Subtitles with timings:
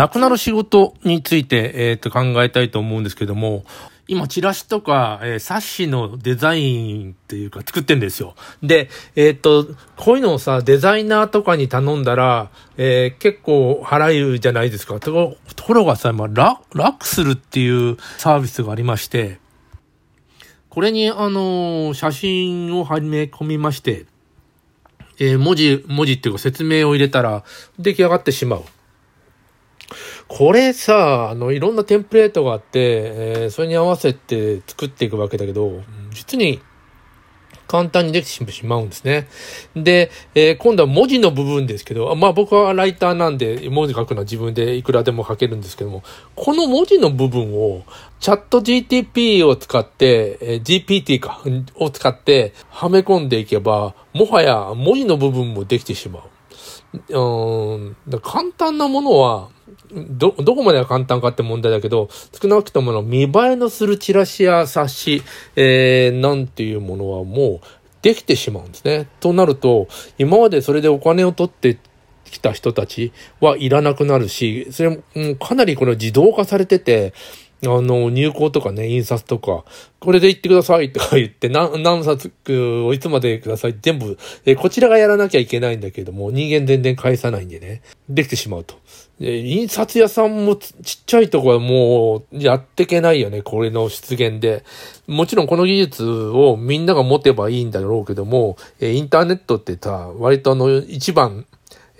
[0.00, 3.64] 亡くなる仕事について、えー、と考えたいと思うんですけども、
[4.10, 8.34] 今、チラシとか、えー冊子のデザインっていうか作ってんですよ。
[8.60, 14.98] で、えっ、と、こういうのをさ、デザイナーとかに頼んだら、えー結構払うじゃないですか。
[14.98, 19.38] ところがさ、今、ラ、ラックするっていうサービスがありまして、
[20.70, 24.06] これに、あの写真をはめ込みまして、
[25.20, 27.44] え文字、文字っていうか説明を入れたら
[27.78, 28.64] 出来上がってしまう。
[30.32, 36.60] これさ、あの、いろんなテンプレートがあって、えーそれに合わせて作っていくわけだけど、うん実に
[37.66, 39.26] 簡単にできてしまうんですね。
[39.74, 46.04] で、えー今度は文字の部分ですけど、あまあ僕はライターなんで文字書くのは自分でいくらでも書けるんですけども、
[46.36, 47.82] この文字の部分を
[48.20, 56.22] チャット GTP を使って、えー GPT か、うんを使ってはめ込んでいけば、もはや文字の部分もできてしまう。
[57.08, 59.48] うーん、簡単なものは、
[59.92, 62.08] ど、どこまでは簡単かって問題だけど、
[62.40, 65.22] 少なくともの見栄えのするチラシや冊子、
[65.56, 67.66] えー、なんていうものはもう
[68.02, 69.08] できてしまうんですね。
[69.20, 69.88] となると、
[70.18, 71.78] 今までそれでお金を取って
[72.24, 77.12] きた人たちはいらなくなるし、それも、んかなりこの自動化されてて、
[77.62, 79.64] あの、入稿とかね、印刷とか、
[79.98, 88.76] これで言ってくださいとか言って、何、何冊をいつまでください全部、えこちらがやらなきゃいけないんだけども、人間全然返さないんでね、できてしまうと。
[89.20, 94.64] で印刷屋さんもちっちゃいとこはもうやってけないよね、これの出現で。
[95.06, 101.44] もちろんこの技術をみんなが持てばいいんだろうけども、えインターネットってさ、割とあの、一番、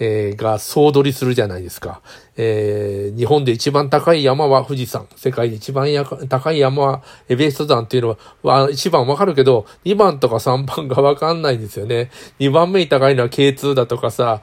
[0.02, 2.00] えが総取りするじゃないですか。
[2.42, 5.06] えー日本で一番高い山は富士山。
[5.16, 12.10] 世界で一番や高い山はエベレスト山っていうのは、は一番わかるけど、二番とか三番がわかんないんですよね。
[12.38, 14.40] 二番目に高いのは K2 だとかさ、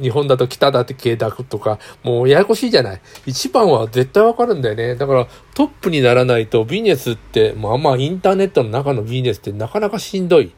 [0.00, 3.00] 日本だと北だって K だとか、もうややこしいじゃない。
[3.26, 4.96] 一番は絶対わかるんだよね。
[4.96, 10.52] だからトップにならないとビジネスって、まあまあインターネットの中のビジネスってなかなかしんどい、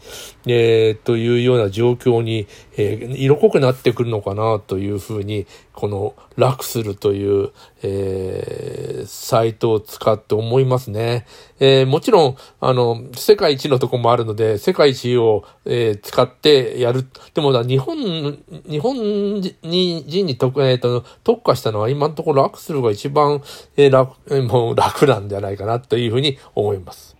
[0.46, 2.46] えーというような状況に、
[2.76, 7.50] えー色濃くなってくるのかなというふうに、このラクスルという、
[7.82, 11.26] えーサイトを使って思いますね。
[11.58, 17.06] えーもちろん、あの、世界一のとこもあるので、世界一を、えー使ってやる。
[17.34, 17.96] でも、日本、
[18.68, 23.42] 日本人に特,、えーと特化したのは今のところラクスルが一番、
[23.76, 27.16] えー楽、えーもう楽なんじゃないかなというふうに思います。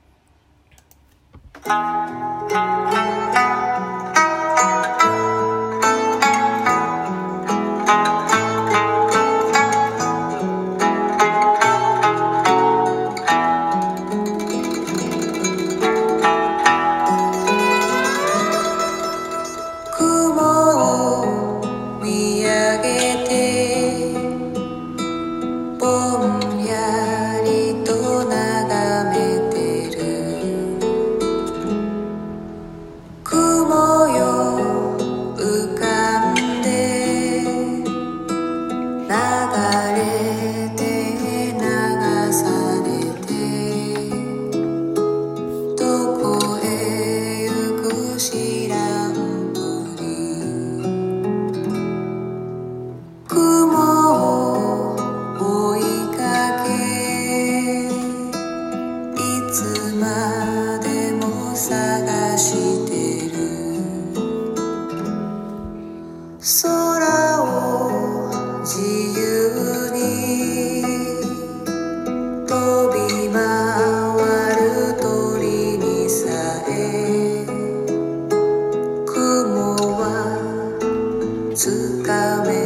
[81.55, 82.62] つかめ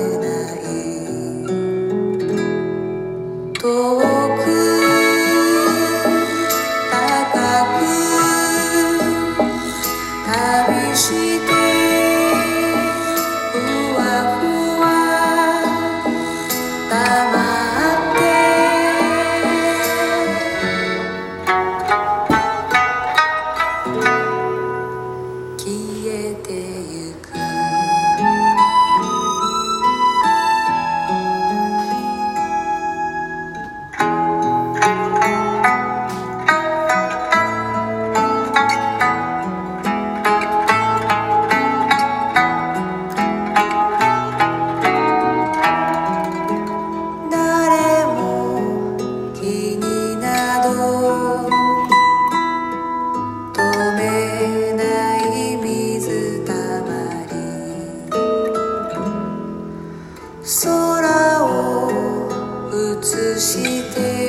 [63.14, 64.25] して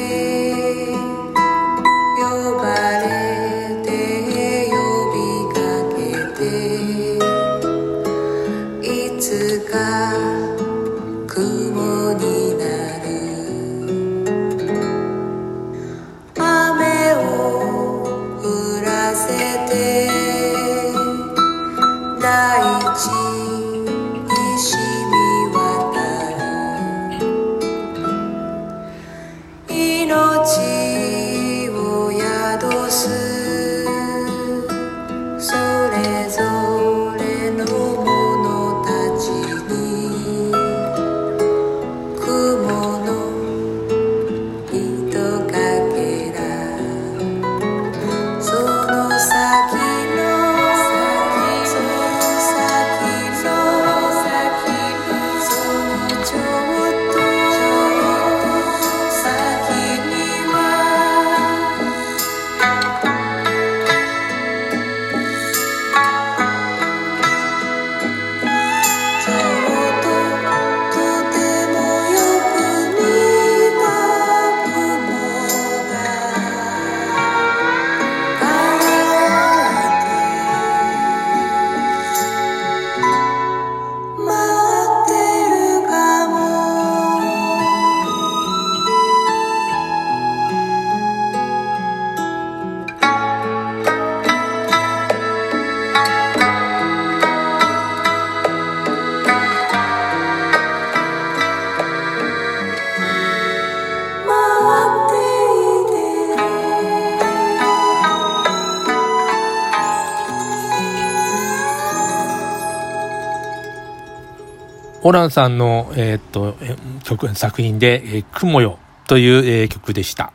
[115.08, 116.58] ホランさんの、えー、っと、
[117.06, 118.78] 曲、作品で、えー、雲よ
[119.08, 120.34] という、えー、曲でした。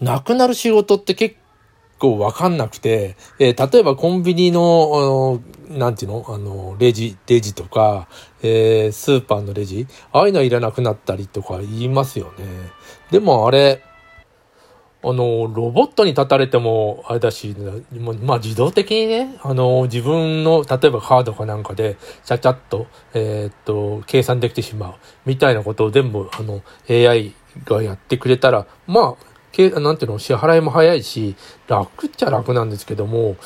[0.00, 1.34] なくなる仕事って結
[1.98, 8.06] 構わかんなくて、えー、例えばコンビニの、あの、なんていうのあの、レジ、レジとか、
[8.44, 12.44] えー、スーパーのレジ、ああいうのはいらなくなったりとか言いますよね。
[13.10, 13.82] でもあれ、
[15.06, 17.54] あの、ロボットに立たれても、あれだし、
[18.22, 24.94] まあ自動的にね、あの、自分の、例えばカードかなんかで、ちゃちゃっと、えー、っと、計算できてしまう、
[25.26, 27.34] みたいなことを全部、あの、AI
[27.64, 31.36] がやってくれたら、まあ、けなんていうの、支払いも早いし、
[31.68, 33.36] 楽っちゃ楽なんですけども、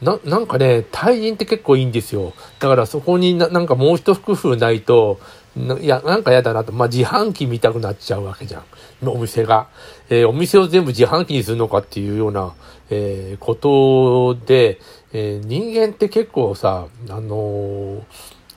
[0.00, 2.32] な、なんかね、対人って結構いいんですよ。
[2.58, 5.20] だからそこにななんかもう一工夫ないと、
[5.56, 6.72] いや、なんか嫌だなと。
[6.72, 9.08] まあ、自販機見たくなっちゃうわけじゃん。
[9.08, 9.68] お店が。
[10.10, 12.54] えー、お店を全部自販機にするのかっていうような、
[12.90, 14.80] えー、ことで、
[15.12, 18.04] えー、人間って結構さ、あの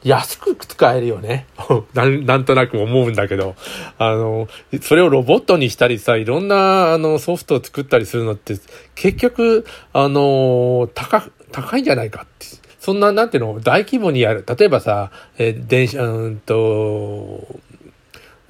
[0.04, 1.46] 安く使えるよね
[1.94, 2.10] な。
[2.10, 3.56] なんとなく思うんだけど。
[3.98, 4.48] あの、
[4.82, 8.56] それをロボットにしたりさ、いろんなあのソフトを作ったりするのって、
[8.96, 12.61] 結局、あの、高、高いんじゃないかって。
[12.82, 14.44] そんな、なんていうの、大規模にやる。
[14.58, 17.48] 例えばさ、えー、電車、うんと、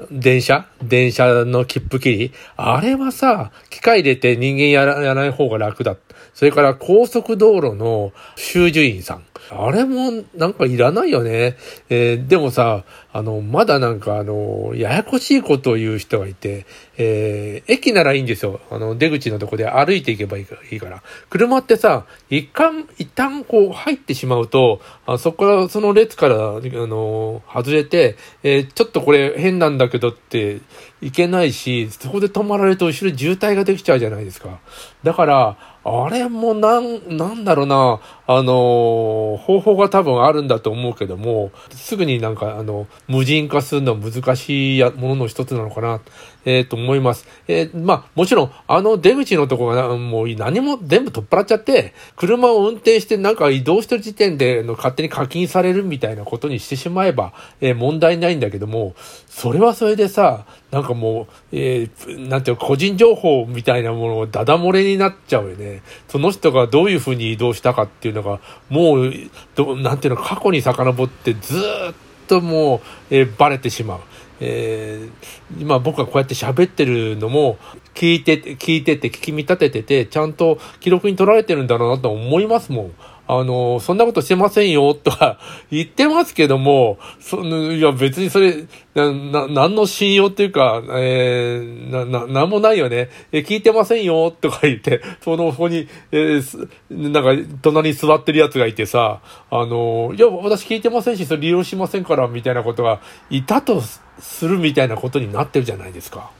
[0.09, 0.65] 電車？
[0.81, 2.31] 電車の切符切り？
[2.55, 5.97] あれはさ、機械入れて人間やらやらない方が楽だ。
[6.33, 9.23] それから高速道路の修繕員さん。
[9.53, 11.57] あれもなんかいらないよね。
[11.89, 16.65] えー、でもさ、あの、まだなんかあの、ややこしいことを言う人がいて、
[16.97, 18.61] えー、駅ならいいんですよ。
[18.69, 21.03] あの、出口のとこで歩いていけばいいから。
[21.29, 30.61] 車ってさ、一旦、一旦こう入ってしまうと、あそこから、その列から、あの、外れて、えー、ちょっとこれ変なんだけどって
[31.01, 34.59] いけないし、そこで止まられると後ろ渋滞ができちゃうじゃないですか。
[35.03, 45.99] だから、あれもなん、なんだろうな、あの、方法が多分あるんだと思うけども、すぐになんか、あの、無人化するのは難しいやものの一つなのかな、
[46.45, 47.27] えー、と思います。
[47.47, 58.93] えー、まあ、もちろん、あの出口のとこがもう何も全部取っ払っちゃって、車を運転してなんか移動してる時点での勝手に課金されるみたいなことにしてしまえば、えー、問題ないんだけども、
[59.27, 65.81] それはそれでさ、なんかもう、えー、なんていうか、個人情報みたいなものをダダ漏れになっちゃうよね。
[66.07, 69.13] その人がどういうふうに移動したかっていうのが、もう、
[69.55, 71.93] どなんていうの、過去に遡ってずっ
[72.27, 73.99] ともう、えー、バレてしまう。
[74.43, 77.59] えー、今僕がこうやって喋ってるのも、
[77.93, 82.91] 聞いて、聞いてて、聞き見立ててて、ちゃんと記録に取られてるんだろうなと思いますもん。
[83.33, 85.39] あの、そんなことしてませんよ、とか
[85.71, 93.07] 言ってますけども、その、いや別にそれ、な、な、何の信用っていうか、えー、な、な、なんもないよね。
[93.31, 103.81] え、聞いてませんよ、とか 言って、その方に、えー、なんか、隣に座ってるやつがいてさ、あの、いや、私聞いてませんし、それ利用しませんから、みたいなことがいたと
[104.19, 106.31] するみたいなことになってるじゃないですか。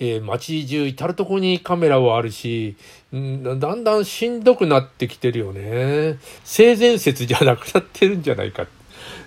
[0.00, 2.74] えー、街中至るとこにカメラはあるし、
[3.14, 6.18] んだんだんしんどくなってきてるよね。
[6.42, 8.66] 性善説じゃなくなってるんじゃないか。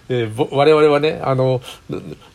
[0.09, 1.61] えー、我々はね、あの、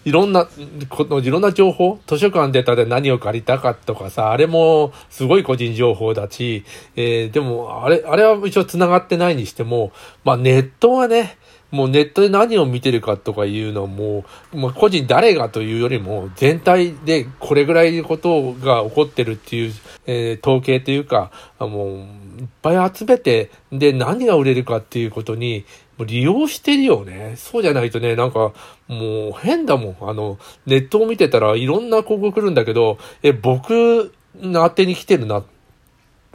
[0.04, 0.48] いろんな、
[0.88, 6.64] このいろんな情報、図書館出たで何を借りたかとかさ、あれもすごい個人情報だし、
[6.96, 9.92] えー、でも、あれ、あれは一応繋がってないにしても、
[10.24, 11.36] まあネットはね、
[11.70, 19.72] もうネットで何を見てるかとかいうのはもう、もう個人誰がというよりも、全体でこれぐらいのことが起こってるっていう、
[20.06, 21.98] えー、統計というか、もう、
[22.40, 25.64] いっぱい集めて、で、何が売れるかっていうことに、
[26.04, 27.34] 利用してるよね。
[27.36, 28.52] そうじゃないとね、なんか、
[28.86, 29.96] もう変だもん。
[30.00, 35.42] あの、ネットを見てたらいろんな広告来るんだけど、え、僕、当てに来てるな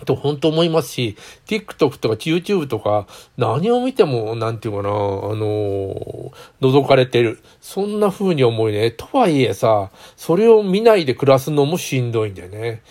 [0.05, 1.15] と本当思いますし、
[1.47, 3.07] TikTok とか YouTube とか
[3.37, 6.31] 何を見ても、なんていうかな、あの
[6.61, 7.39] 覗かれてる。
[7.61, 8.91] そんな風に思いね。
[8.91, 12.81] とはいえさ、それを見ないで暮らすのもしんどいんだよね。